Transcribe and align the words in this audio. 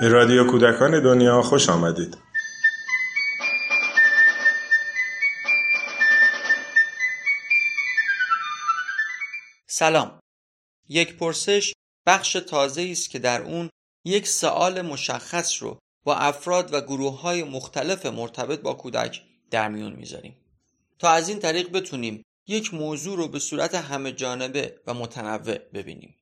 به 0.00 0.08
رادیو 0.08 0.46
کودکان 0.50 1.02
دنیا 1.02 1.42
خوش 1.42 1.68
آمدید. 1.68 2.18
سلام. 9.66 10.20
یک 10.88 11.16
پرسش 11.16 11.72
بخش 12.06 12.32
تازه 12.32 12.88
است 12.90 13.10
که 13.10 13.18
در 13.18 13.42
اون 13.42 13.70
یک 14.04 14.28
سوال 14.28 14.82
مشخص 14.82 15.62
رو 15.62 15.78
با 16.04 16.16
افراد 16.16 16.74
و 16.74 16.80
گروه 16.80 17.20
های 17.20 17.42
مختلف 17.42 18.06
مرتبط 18.06 18.60
با 18.60 18.74
کودک 18.74 19.22
در 19.50 19.68
میون 19.68 19.92
می‌ذاریم 19.92 20.36
تا 20.98 21.10
از 21.10 21.28
این 21.28 21.38
طریق 21.38 21.72
بتونیم 21.72 22.22
یک 22.48 22.74
موضوع 22.74 23.16
رو 23.16 23.28
به 23.28 23.38
صورت 23.38 23.74
همه 23.74 24.12
جانبه 24.12 24.80
و 24.86 24.94
متنوع 24.94 25.58
ببینیم 25.58 26.19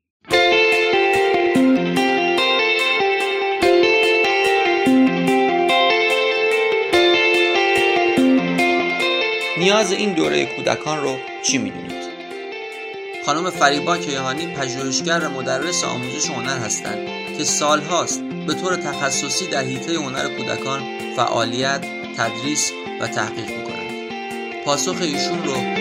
نیاز 9.68 9.92
این 9.92 10.12
دوره 10.12 10.46
کودکان 10.46 11.02
رو 11.02 11.16
چی 11.42 11.58
می‌دونید؟ 11.58 12.08
خانم 13.27 13.50
فریبا 13.50 13.96
کیهانی 13.96 14.46
پژوهشگر 14.46 15.18
و 15.18 15.30
مدرس 15.30 15.84
آموزش 15.84 16.30
هنر 16.30 16.58
هستند 16.58 17.08
که 17.38 17.44
سالهاست 17.44 18.20
به 18.46 18.54
طور 18.54 18.77
تخصصی 18.77 19.46
در 19.46 19.62
حیطه 19.62 19.94
هنر 19.94 20.28
کودکان 20.36 20.82
فعالیت، 21.16 21.84
تدریس 22.16 22.72
و 23.00 23.06
تحقیق 23.06 23.50
می‌کنند. 23.50 24.64
پاسخ 24.64 24.96
ایشون 25.00 25.44
رو 25.44 25.77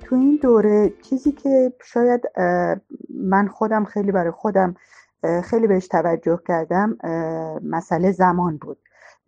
تو 0.00 0.14
این 0.16 0.38
دوره 0.42 0.92
چیزی 1.02 1.32
که 1.32 1.72
شاید 1.84 2.22
من 3.14 3.48
خودم 3.48 3.84
خیلی 3.84 4.12
برای 4.12 4.30
خودم 4.30 4.74
خیلی 5.44 5.66
بهش 5.66 5.88
توجه 5.88 6.40
کردم 6.48 6.96
مسئله 7.62 8.12
زمان 8.12 8.56
بود. 8.56 8.78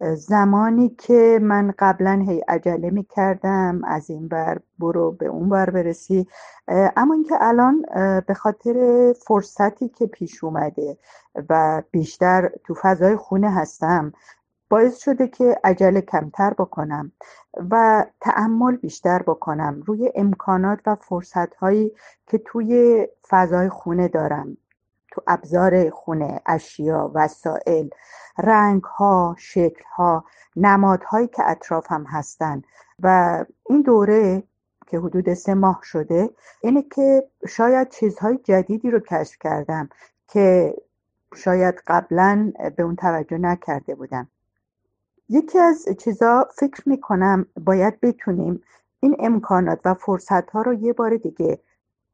زمانی 0.01 0.89
که 0.89 1.39
من 1.43 1.75
قبلا 1.79 2.25
هی 2.27 2.41
عجله 2.49 2.91
می 2.91 3.05
کردم 3.05 3.81
از 3.85 4.11
این 4.11 4.29
بر 4.29 4.59
برو 4.79 5.13
به 5.13 5.27
اون 5.27 5.49
بر 5.49 5.71
برسی. 5.71 6.27
اما 6.69 7.15
اینکه 7.15 7.35
الان 7.41 7.85
به 8.27 8.35
خاطر 8.35 9.13
فرصتی 9.27 9.89
که 9.89 10.07
پیش 10.07 10.45
اومده 10.45 10.99
و 11.51 11.83
بیشتر 11.91 12.51
تو 12.65 12.75
فضای 12.75 13.17
خونه 13.17 13.51
هستم 13.51 14.13
باعث 14.69 14.99
شده 14.99 15.29
که 15.29 15.61
عجله 15.65 16.01
کمتر 16.01 16.51
بکنم 16.51 17.13
و 17.71 18.05
تعمل 18.21 18.77
بیشتر 18.77 19.23
بکنم 19.23 19.83
روی 19.87 20.13
امکانات 20.15 20.79
و 20.87 20.95
فرصت 20.95 21.55
هایی 21.55 21.93
که 22.27 22.39
توی 22.39 23.07
فضای 23.29 23.69
خونه 23.69 24.09
دارم. 24.09 24.57
تو 25.13 25.23
ابزار 25.27 25.91
خونه 25.91 26.41
اشیا 26.47 27.11
وسایل 27.15 27.91
رنگ 28.39 28.83
ها 28.83 29.35
شکل 29.39 29.85
ها 29.97 30.25
نمادهایی 30.57 31.29
که 31.29 31.43
اطرافم 31.51 32.05
هستن. 32.09 32.63
و 33.03 33.45
این 33.69 33.83
دوره 33.83 34.43
که 34.87 34.99
حدود 34.99 35.35
سه 35.35 35.55
ماه 35.55 35.81
شده 35.83 36.31
اینه 36.61 36.83
که 36.83 37.29
شاید 37.49 37.89
چیزهای 37.89 38.39
جدیدی 38.45 38.91
رو 38.91 39.01
کشف 39.01 39.39
کردم 39.41 39.89
که 40.29 40.75
شاید 41.35 41.75
قبلا 41.87 42.53
به 42.77 42.83
اون 42.83 42.97
توجه 42.97 43.39
نکرده 43.39 43.95
بودم. 43.95 44.29
یکی 45.29 45.59
از 45.59 45.89
چیزا 45.99 46.49
فکر 46.55 46.89
می‌کنم 46.89 47.47
باید 47.65 48.01
بتونیم 48.01 48.61
این 49.01 49.17
امکانات 49.19 49.81
و 49.85 49.95
فرصت 49.95 50.51
ها 50.51 50.63
رو 50.63 50.75
یه 50.75 50.93
بار 50.93 51.17
دیگه 51.17 51.61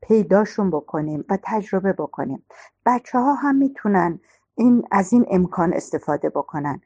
پیداشون 0.03 0.71
بکنیم 0.71 1.25
و 1.29 1.39
تجربه 1.43 1.93
بکنیم. 1.93 2.45
بچه 2.87 3.19
ها 3.19 3.35
هم 3.35 3.57
می‌تونن 3.57 4.21
این 4.55 4.85
از 4.91 5.13
این 5.13 5.27
امکان 5.31 5.73
استفاده 5.73 6.29
بکنن. 6.29 6.81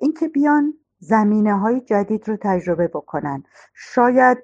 اینکه 0.00 0.28
بیان 0.28 0.74
زمینه 0.98 1.58
های 1.58 1.80
جدید 1.80 2.28
رو 2.28 2.36
تجربه 2.40 2.88
بکنن. 2.88 3.44
شاید 3.74 4.38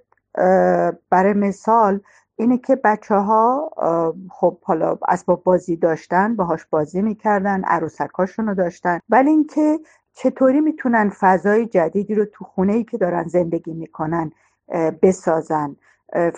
برای 1.11 1.33
مثال 1.33 2.01
اینه 2.37 2.59
که 2.59 2.77
بچه 2.77 3.15
ها 3.15 3.71
خب 4.31 4.59
حالا 4.63 4.99
اسباب 5.09 5.45
بازی 5.45 5.77
داشتن 5.77 6.37
باهاش 6.37 6.65
بازی 6.67 7.03
می‌کردن 7.03 7.65
عروسکاشون 7.65 8.47
رو 8.47 8.55
داشتن. 8.55 9.01
ولی 9.09 9.31
اینکه 9.31 9.79
چطوری 10.19 10.61
می‌تونن 10.61 11.11
فضای 11.21 11.67
جدیدی 11.67 12.15
رو 12.15 12.25
تو 12.25 12.45
خونه 12.45 12.73
ای 12.73 12.85
که 12.85 12.99
دارن 12.99 13.29
زندگی 13.29 13.73
می‌کنن 13.73 14.33
بسازن؟ 15.03 15.77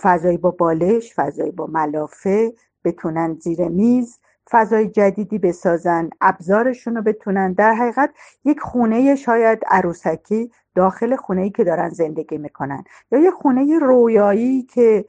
فضایی 0.02 0.36
با 0.36 0.50
بالش 0.50 1.14
فضایی 1.14 1.50
با 1.50 1.66
ملافه 1.66 2.52
بتونن 2.84 3.34
زیر 3.40 3.68
میز 3.68 4.18
فضای 4.50 4.88
جدیدی 4.88 5.38
بسازن 5.38 6.10
ابزارشون 6.20 6.96
رو 6.96 7.02
بتونن 7.02 7.52
در 7.52 7.74
حقیقت 7.74 8.10
یک 8.44 8.60
خونه 8.60 9.14
شاید 9.14 9.58
عروسکی 9.66 10.50
داخل 10.74 11.16
خونه 11.16 11.42
ای 11.42 11.50
که 11.50 11.64
دارن 11.64 11.88
زندگی 11.88 12.38
می‌کنن 12.38 12.84
یا 13.12 13.18
یه 13.18 13.30
خونه 13.30 13.78
رویایی 13.78 14.62
که 14.62 15.04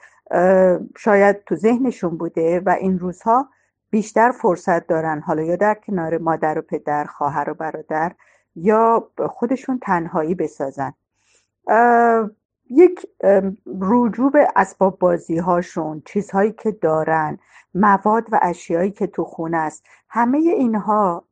شاید 0.98 1.44
تو 1.44 1.56
ذهنشون 1.56 2.18
بوده 2.18 2.59
و 2.59 2.70
این 2.70 3.00
روزها 3.00 3.50
بیشتر 3.90 4.32
فرصت 4.32 4.88
دارن 4.88 5.20
حالا 5.20 5.44
یا 5.44 5.56
در 5.56 5.74
کنار 5.74 6.18
مادر 6.18 6.59
و 6.59 6.62
پدر 6.62 7.06
خواهر 7.06 7.50
و 7.50 7.53
برادر 7.53 8.12
یا 8.56 9.07
خودشون 9.29 9.79
تنهایی 9.79 10.35
بسازن. 10.35 10.94
یک 12.69 13.07
رجوع 13.81 14.31
به 14.31 14.47
اسباب 14.56 15.00
بازی 15.00 15.38
هاشون 15.38 16.01
چیزهایی 16.06 16.51
که 16.51 16.72
دارن 16.72 17.40
مواد 17.73 18.23
و 18.31 18.40
اشیایی 18.41 18.91
که 18.91 19.07
تو 19.07 19.23
خونه 19.23 19.57
است 19.57 19.84
همه 20.09 20.38
اینها 20.38 21.25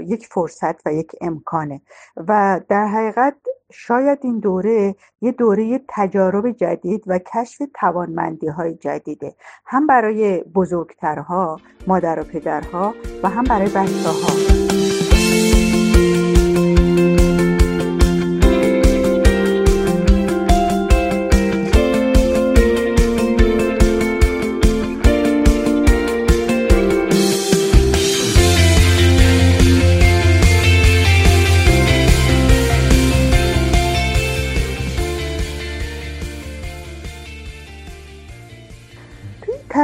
یک 0.00 0.26
فرصت 0.26 0.86
و 0.86 0.92
یک 0.92 1.12
امکانه. 1.20 1.80
و 2.16 2.60
در 2.68 2.86
حقیقت 2.86 3.36
شاید 3.72 4.18
این 4.22 4.38
دوره 4.38 4.94
یه 5.20 5.32
دوره 5.32 5.80
تجارب 5.88 6.50
جدید 6.50 7.04
و 7.06 7.18
کشف 7.18 7.62
توانمندی 7.74 8.46
های 8.46 8.74
جدیده. 8.74 9.34
هم 9.66 9.86
برای 9.86 10.42
بزرگترها 10.42 11.60
مادر 11.86 12.20
و 12.20 12.24
پدرها 12.24 12.94
و 13.22 13.28
هم 13.28 13.44
برای 13.44 13.68
بچه 13.68 14.08
ها 14.08 14.65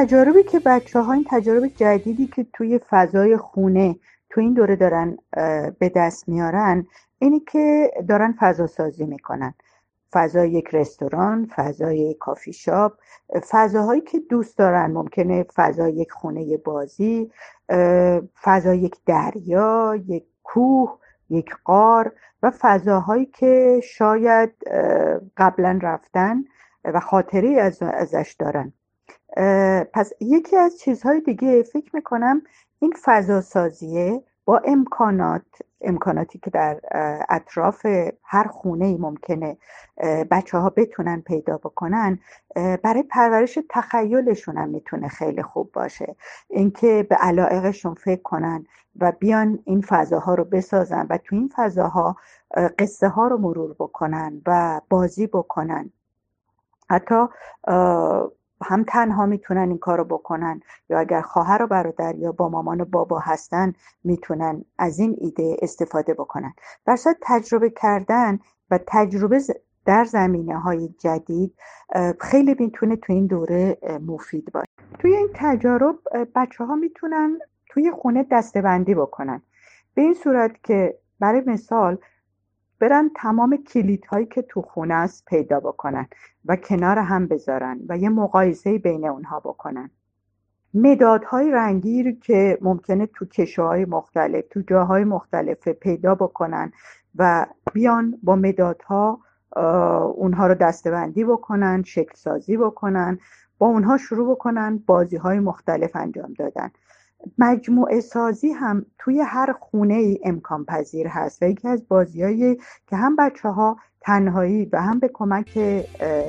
تجاربی 0.03 0.43
که 0.43 0.59
بچه 0.59 1.01
ها 1.01 1.13
این 1.13 1.27
تجارب 1.31 1.67
جدیدی 1.67 2.27
که 2.27 2.47
توی 2.53 2.81
فضای 2.91 3.37
خونه 3.37 3.97
تو 4.31 4.41
این 4.41 4.53
دوره 4.53 4.77
دارن 4.77 5.19
به 5.79 5.89
دست 5.97 6.29
میارن 6.29 6.87
اینی 7.19 7.41
که 7.41 7.91
دارن 8.09 8.35
فضا 8.39 8.67
سازی 8.67 9.07
می‌کنن. 9.07 9.55
فضای 10.13 10.51
یک 10.51 10.69
رستوران 10.73 11.49
فضای 11.57 12.15
کافی 12.15 12.53
شاپ 12.53 12.93
فضاهایی 13.51 14.01
که 14.01 14.19
دوست 14.19 14.59
دارن. 14.59 14.91
ممکنه 14.91 15.47
فضای 15.55 15.93
یک 15.93 16.13
خونه 16.13 16.57
بازی 16.57 17.31
فضای 18.43 18.79
یک 18.79 18.97
دریا 19.07 19.95
یک 20.07 20.25
کوه 20.43 20.99
یک 21.31 21.51
قار 21.65 22.13
و 22.43 22.53
فضاهایی 22.61 23.27
که 23.27 23.81
شاید 23.85 24.51
قبلا 25.37 25.79
رفتن 25.83 26.45
و 26.85 27.01
خاطری 27.01 27.59
از 27.59 27.83
ازش 27.83 28.37
دارن. 28.39 28.73
پس 29.93 30.13
یکی 30.21 30.57
از 30.57 30.79
چیزهای 30.79 31.21
دیگه 31.21 31.63
فکر 31.63 31.91
می‌کنم 31.97 32.43
این 32.79 32.95
فضا 33.03 33.41
سازیه 33.41 34.23
با 34.45 34.59
امکانات 34.65 35.43
امکاناتی 35.81 36.39
که 36.39 36.51
در 36.51 36.81
اطراف 37.29 37.87
هر 38.23 38.47
خونه 38.47 38.85
ای 38.85 38.97
ممکنه 38.97 39.57
بچه 40.31 40.59
ها 40.59 40.71
بتونن 40.71 41.21
پیدا 41.21 41.59
بکنن 41.59 42.19
برای 42.55 43.03
پرورش 43.03 43.59
تخیلشون 43.71 44.57
هم 44.57 44.69
می‌تونه 44.69 45.09
خیلی 45.09 45.43
خوب 45.43 45.73
باشه. 45.73 46.17
اینکه 46.49 47.07
به 47.11 47.17
علایقشون 47.17 47.95
فکر 47.95 48.23
کنن 48.23 48.67
و 49.01 49.13
بیان 49.13 49.59
این 49.65 49.81
فضاها 49.81 50.35
رو 50.35 50.45
بسازن 50.45 51.07
و 51.11 51.19
تو 51.19 51.37
این 51.37 51.51
فضاها 51.57 52.17
قصه 52.79 53.09
ها 53.09 53.27
رو 53.27 53.39
مرور 53.39 53.75
بکنن 53.79 54.43
و 54.47 54.81
بازی 54.89 55.27
بکنن. 55.27 55.91
حتی 56.91 57.27
هم 58.63 58.85
تنها 58.85 59.27
می‌تونن 59.27 59.69
این 59.69 59.79
کارو 59.79 60.05
بکنن 60.05 60.61
یا 60.91 60.99
اگر 60.99 61.21
خواهر 61.21 61.63
و 61.63 61.67
برادر 61.67 62.15
یا 62.17 62.33
با 62.33 62.49
مامان 62.49 62.81
و 62.81 62.85
بابا 62.85 63.19
هستن 63.19 63.73
می‌تونن 64.05 64.65
از 64.79 64.99
این 64.99 65.17
ایده 65.21 65.57
استفاده 65.63 66.15
بکنن. 66.15 66.55
در 66.87 66.97
تجربه 67.23 67.71
کردن 67.71 68.39
و 68.71 68.79
تجربه 68.87 69.41
در 69.87 70.05
زمینه 70.05 70.59
های 70.59 70.89
جدید 70.89 71.55
خیلی 72.21 72.57
می‌تونه 72.59 72.97
تو 72.97 73.13
این 73.13 73.27
دوره 73.27 73.79
مفید 74.07 74.53
باشه. 74.53 74.67
توی 74.99 75.17
این 75.17 75.29
تجارب 75.35 75.97
بچه 76.35 76.65
ها 76.65 76.75
می‌تونن 76.75 77.39
توی 77.69 77.91
خونه 77.91 78.27
دستبندی 78.31 78.95
بکنن. 78.95 79.43
به 79.95 80.03
این 80.03 80.15
صورت 80.15 80.63
که 80.63 80.99
برای 81.21 81.43
مثال 81.47 81.99
برن 82.83 83.11
تمام 83.17 83.57
کلیت 83.57 84.07
هایی 84.07 84.27
که 84.27 84.43
تو 84.43 84.63
خونه 84.63 84.95
است 84.95 85.25
پیدا 85.25 85.61
بکنن 85.61 86.07
و 86.45 86.57
کنار 86.57 86.99
هم 86.99 87.27
بذارن 87.27 87.81
و 87.89 87.99
یه 87.99 88.09
مقایسه 88.09 88.79
بین 88.79 89.07
اونها 89.07 89.41
بکنن. 89.41 89.91
مدادهای 90.75 91.51
رنگی 91.51 92.13
که 92.13 92.59
ممکنه 92.61 93.07
تو 93.07 93.25
کشه 93.27 93.63
های 93.63 93.85
مختلف 93.85 94.45
تو 94.51 94.61
جاهای 94.61 95.05
مختلف 95.05 95.69
پیدا 95.69 96.15
بکنن 96.15 96.73
و 97.15 97.47
بیان 97.75 98.19
با 98.23 98.37
مدادها 98.37 99.21
اونها 100.15 100.47
رو 100.47 100.55
دستبندی 100.55 101.25
بکنن 101.25 101.83
شکل 101.83 102.15
سازی 102.15 102.57
بکنن 102.57 103.19
با 103.59 103.67
اونها 103.67 103.97
شروع 103.97 104.31
بکنن 104.31 104.83
بازی 104.87 105.17
های 105.17 105.39
مختلف 105.39 105.97
انجام 105.97 106.33
دادن. 106.33 106.71
مجموعه 107.39 108.01
سازی 108.01 108.51
هم 108.53 108.87
توی 108.99 109.21
هر 109.21 109.53
خونه 109.53 109.95
ای 109.95 110.19
امکان 110.25 110.65
پذیر 110.65 111.07
هست 111.09 111.43
و 111.43 111.47
یکی 111.47 111.69
از 111.69 111.89
بازیهایی 111.89 112.59
که 112.87 112.97
هم 112.97 113.17
بچه 113.17 113.49
ها 113.49 113.77
تنهایی 114.01 114.69
و 114.73 114.83
هم 114.83 114.99
به 114.99 115.11
کمک 115.15 115.59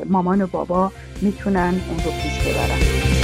مامان 0.10 0.42
و 0.42 0.48
بابا 0.48 0.92
می‌تونن 1.22 1.74
اون 1.90 1.98
رو 2.06 2.12
پیش 2.12 2.48
ببرن. 2.48 3.23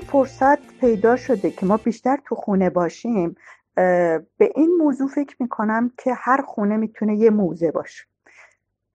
این 0.00 0.08
فرصت 0.08 0.78
پیدا 0.80 1.16
شده 1.16 1.50
که 1.50 1.66
ما 1.66 1.76
بیشتر 1.76 2.18
تو 2.24 2.34
خونه 2.34 2.70
باشیم 2.70 3.36
به 3.74 4.52
این 4.54 4.76
موضوع 4.78 5.08
فکر 5.08 5.36
می‌کنم 5.40 5.92
که 5.98 6.14
هر 6.14 6.42
خونه 6.42 6.76
می‌تونه 6.76 7.16
یه 7.16 7.30
موزه 7.30 7.70
باشه. 7.70 8.04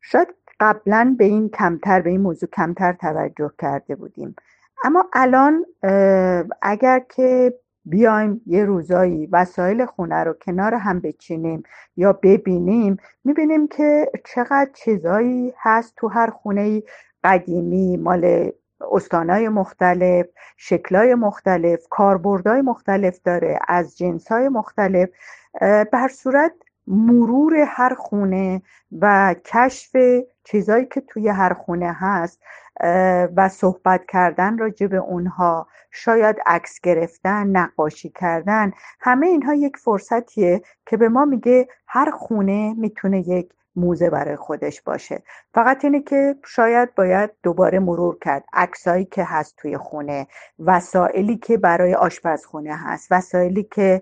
شاید 0.02 0.28
قبلا 0.60 1.16
به 1.18 1.26
این 1.26 1.50
کمتر 1.50 2.02
به 2.02 2.10
این 2.10 2.22
موضوع 2.22 2.50
کمتر 2.50 2.94
توجه 2.94 3.52
کرده 3.60 3.96
بودیم. 3.96 4.36
اما 4.84 5.10
الان 5.14 5.66
اگر 6.62 7.00
که 7.00 7.54
بیایم 7.86 8.42
یه 8.46 8.66
روزایی 8.66 9.26
وسایل 9.32 9.86
خونه 9.86 10.24
رو 10.24 10.34
کنار 10.34 10.74
هم 10.74 11.00
بچینیم 11.00 11.64
یا 11.98 12.14
ببینیم 12.14 12.98
می‌بینیم 13.24 13.68
که 13.68 14.12
چقدر 14.26 14.70
چیزایی 14.74 15.54
هست 15.58 15.94
تو 15.98 16.08
هر 16.08 16.30
خونه 16.30 16.84
قدیمی 17.24 17.98
مال 17.98 18.52
استانهای 18.82 19.50
مختلف 19.50 20.26
شکلهای 20.58 21.16
مختلف 21.16 21.88
کاربردهای 21.90 22.62
مختلف 22.62 23.20
داره 23.24 23.60
از 23.68 23.98
جنسهای 23.98 24.50
مختلف 24.50 25.10
بر 25.92 26.08
صورت 26.08 26.52
مرور 26.88 27.56
هر 27.68 27.94
خونه 27.94 28.62
و 29.02 29.36
کشف 29.46 29.96
چیزهایی 30.44 30.86
که 30.86 31.02
توی 31.02 31.30
هر 31.30 31.54
خونه 31.54 31.94
هست 32.00 32.42
و 33.36 33.50
صحبت 33.50 34.06
کردن 34.08 34.58
راجع 34.58 34.88
به 34.88 34.98
اونها 34.98 35.68
شاید 35.92 36.36
عکس 36.46 36.80
گرفتن 36.82 37.48
نقاشی 37.48 38.10
کردن 38.10 38.72
همه 39.00 39.28
اینها 39.28 39.54
یک 39.54 39.78
فرصتیه 39.78 40.62
که 40.86 40.98
به 40.98 41.10
ما 41.10 41.26
میگه 41.26 41.68
هر 41.88 42.12
خونه 42.12 42.74
می‌تونه 42.74 43.30
یک 43.30 43.50
موزه 43.76 44.10
برای 44.10 44.36
خودش 44.36 44.82
باشه. 44.82 45.24
فقط 45.54 45.86
اینه 45.86 46.02
که 46.02 46.36
شاید 46.46 46.96
باید 46.96 47.32
دوباره 47.44 47.80
مرور 47.80 48.18
کرد. 48.22 48.44
عکسایی 48.54 49.06
که 49.06 49.24
هست 49.24 49.56
توی 49.58 49.78
خونه 49.78 50.28
وسایلی 50.60 51.38
که 51.38 51.58
برای 51.58 51.94
آشپزخونه 51.94 52.76
هست 52.76 53.08
وسایلی 53.12 53.64
که 53.64 54.02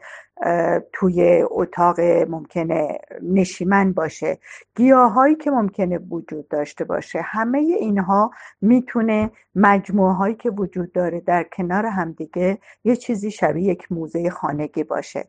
توی 0.94 1.44
اتاق 1.50 2.00
ممکنه 2.30 2.98
نشیمن 3.22 3.94
باشه. 3.94 4.38
گیاهایی 4.76 5.36
که 5.36 5.52
ممکنه 5.52 5.98
وجود 5.98 6.48
داشته 6.48 6.84
باشه. 6.86 7.22
همه 7.22 7.58
اینها 7.58 8.32
می‌تونه 8.62 9.32
مجموعه 9.56 10.14
هایی 10.14 10.36
که 10.36 10.50
وجود 10.50 10.92
داره 10.92 11.20
در 11.20 11.44
کنار 11.44 11.86
همدیگه 11.86 12.58
یه 12.84 12.96
چیزی 12.96 13.32
شبیه 13.32 13.64
یک 13.72 13.92
موزه 13.92 14.30
خانگی 14.30 14.84
باشه. 14.84 15.28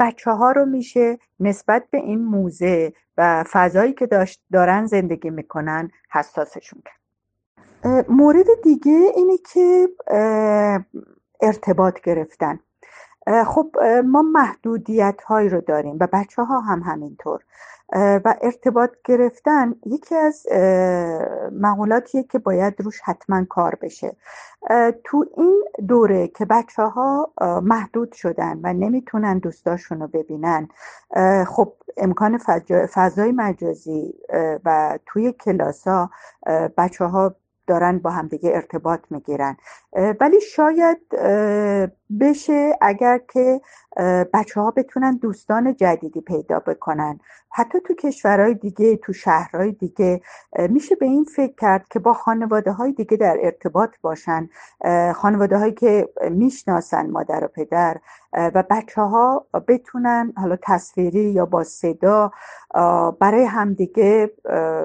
بچه 0.00 0.30
ها 0.30 0.52
رو 0.52 0.66
میشه 0.66 1.18
نسبت 1.40 1.84
به 1.90 1.98
این 1.98 2.24
موزه 2.24 2.92
و 3.18 3.44
فضایی 3.52 3.92
که 3.92 4.06
داشت 4.06 4.42
دارن 4.52 4.86
زندگی 4.86 5.30
می‌کنن 5.30 5.90
حساسشون 6.10 6.82
کرد. 6.84 6.98
مورد 8.08 8.46
دیگه 8.62 9.12
اینه 9.16 9.38
که 9.52 9.88
ارتباط 11.40 12.00
گرفتن. 12.00 12.60
خب 13.46 13.76
ما 14.04 14.22
محدودیت 14.22 15.22
هایی 15.22 15.48
رو 15.48 15.60
داریم 15.60 15.96
و 16.00 16.08
بچه 16.12 16.42
ها 16.42 16.60
هم 16.60 16.82
همینطور. 16.82 17.40
و 17.94 18.34
ارتباط 18.42 18.90
گرفتن 19.04 19.74
یکی 19.86 20.14
از 20.14 20.46
مقولاتیه 21.52 22.22
که 22.22 22.38
باید 22.38 22.74
روش 22.78 23.00
حتما 23.04 23.44
کار 23.44 23.74
بشه. 23.82 24.16
تو 25.04 25.24
این 25.36 25.64
دوره 25.88 26.28
که 26.28 26.44
بچه 26.44 26.82
ها 26.82 27.32
محدود 27.62 28.12
شدن 28.12 28.60
و 28.62 28.72
نمی‌تونن 28.72 29.38
دوستاشون 29.38 30.00
رو 30.00 30.06
ببینن 30.06 30.68
خب 31.46 31.72
امکان 31.96 32.38
فضای 32.94 33.32
مجازی 33.32 34.14
و 34.64 34.98
توی 35.06 35.32
کلاس 35.32 35.88
ها 35.88 36.10
بچه 36.76 37.04
ها 37.04 37.34
دارن 37.68 37.98
با 37.98 38.10
همدیگه 38.10 38.50
ارتباط 38.54 39.00
می‌گیرن. 39.10 39.56
ولی 40.20 40.40
شاید 40.40 40.98
بشه 42.20 42.78
اگر 42.80 43.20
که 43.32 43.60
بچه 44.34 44.60
ها 44.60 44.70
بتونن 44.70 45.16
دوستان 45.16 45.76
جدیدی 45.76 46.20
پیدا 46.20 46.58
بکنن. 46.58 47.20
حتی 47.50 47.80
تو 47.80 47.94
کشورهای 47.94 48.54
دیگه 48.54 48.96
تو 48.96 49.12
شهرهای 49.12 49.72
دیگه 49.72 50.20
میشه 50.68 50.94
به 50.94 51.06
این 51.06 51.24
فکر 51.24 51.54
کرد 51.54 51.88
که 51.88 51.98
با 51.98 52.12
خانواده 52.12 52.72
های 52.72 52.92
دیگه 52.92 53.16
در 53.16 53.38
ارتباط 53.42 53.90
باشن. 54.02 54.48
خانواده 55.14 55.58
هایی 55.58 55.72
که 55.72 56.08
می‌شناسن 56.30 57.10
مادر 57.10 57.44
و 57.44 57.48
پدر 57.48 57.96
و 58.32 58.64
بچه 58.70 59.02
ها 59.02 59.46
بتونن 59.68 60.32
حالا 60.36 60.58
تصویری 60.62 61.20
یا 61.20 61.46
با 61.46 61.64
صدا 61.64 62.32
برای 63.20 63.44
همدیگه 63.44 64.30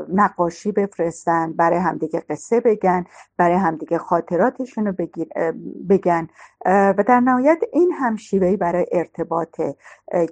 نقاشی 0.09 0.71
بفرستن 0.71 1.53
برای 1.53 1.79
همدیگه 1.79 2.19
قصه 2.19 2.59
بگن 2.59 3.05
برای 3.37 3.55
همدیگه 3.55 3.97
خاطراتشون 3.97 4.87
رو 4.87 4.93
بگن. 5.89 6.27
و 6.65 7.03
در 7.07 7.19
نهایت 7.19 7.59
این 7.73 7.91
هم 7.91 8.15
شیوهی 8.15 8.57
برای 8.57 8.85
ارتباطه 8.91 9.75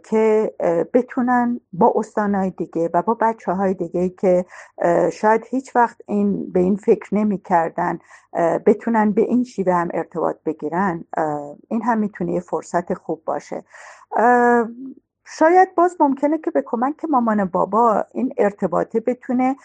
که 0.10 0.54
بتونن 0.94 1.60
با 1.74 1.94
استانهای 1.96 2.50
دیگه 2.50 2.90
و 2.94 3.02
با 3.02 3.18
بچه 3.22 3.52
های 3.52 3.74
دیگه 3.74 4.10
که 4.10 4.46
شاید 5.12 5.42
هیچ 5.50 5.76
وقت 5.76 5.98
این 6.08 6.52
به 6.52 6.60
این 6.60 6.76
فکر 6.76 7.16
نمی 7.16 7.38
کردن 7.38 8.00
بتونن 8.66 9.12
به 9.12 9.22
این 9.22 9.44
شیوه 9.44 9.74
هم 9.74 9.90
ارتباط 9.94 10.36
بگیرن. 10.46 11.06
این 11.68 11.82
هم 11.82 11.98
می‌تونه 11.98 12.34
یه 12.34 12.40
فرصت 12.40 12.94
خوب 12.94 13.24
باشه. 13.26 13.64
شاید 15.26 15.76
باز 15.76 15.96
ممکنه 16.00 16.38
که 16.38 16.52
به 16.52 16.64
کمک 16.66 17.06
مامان 17.10 17.46
بابا 17.46 18.06
این 18.12 18.34
ارتباطه 18.38 19.00
بتونه 19.00 19.56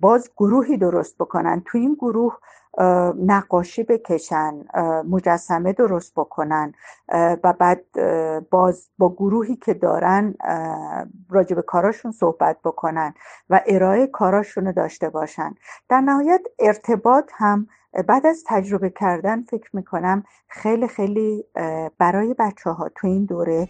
باز 0.00 0.30
گروهی 0.36 0.76
درست 0.76 1.16
بکنن. 1.18 1.62
تو 1.66 1.78
این 1.78 1.94
گروه 1.94 2.38
نقاشی 3.18 3.82
بکشن 3.82 4.64
مجسمه 5.08 5.72
درست 5.72 6.12
بکنن 6.16 6.72
و 7.44 7.52
بعد 7.58 7.84
باز 8.50 8.88
با 8.98 9.12
گروهی 9.12 9.56
که 9.56 9.74
دارن 9.74 10.34
راجب 11.30 11.60
کاراشون 11.60 12.12
صحبت 12.12 12.56
بکنن 12.64 13.14
و 13.50 13.60
ارائه 13.66 14.06
کاراشون 14.06 14.66
رو 14.66 14.72
داشته 14.72 15.08
باشن. 15.08 15.54
در 15.88 16.00
نهایت 16.00 16.40
ارتباط 16.58 17.30
هم 17.34 17.66
بعد 18.02 18.26
از 18.26 18.44
تجربه 18.46 18.90
کردن 18.90 19.42
فکر 19.42 19.70
می‌کنم 19.72 20.24
خیلی 20.48 20.88
خیلی 20.88 21.44
برای 21.98 22.34
بچه 22.38 22.70
ها 22.70 22.90
تو 22.96 23.06
این 23.06 23.24
دوره 23.24 23.68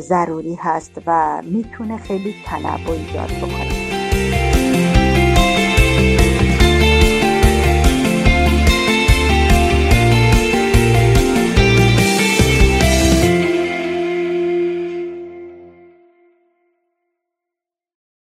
ضروری 0.00 0.54
هست 0.54 1.02
و 1.06 1.42
می‌تونه 1.44 1.96
خیلی 1.96 2.34
تنوع 2.46 2.90
ایجاد 2.90 3.28
بکنه. 3.28 3.77